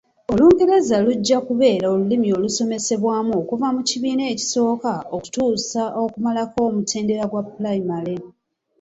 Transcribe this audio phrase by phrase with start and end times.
[0.31, 8.15] Olungereza lujja kubeera olulimi olusomesezebwamu okuva mu kibiina ekisooka okutuusa okumalako omutendera gwa pulayimale.